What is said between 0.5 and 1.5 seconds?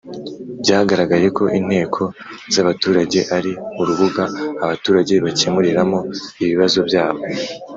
Byagaragaye ko